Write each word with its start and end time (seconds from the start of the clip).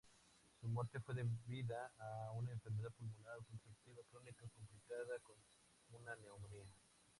Su 0.59 0.67
muerte 0.67 0.99
fue 0.99 1.13
debida 1.13 1.93
a 1.99 2.31
una 2.31 2.51
enfermedad 2.53 2.89
pulmonar 2.97 3.37
obstructiva 3.37 4.01
crónica 4.09 4.47
complicada 4.47 5.19
con 5.21 5.37
una 5.91 6.15
neumonía. 6.15 6.73